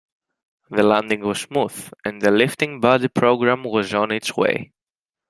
[0.71, 4.71] The landing was smooth, and the lifting-body program was on its way.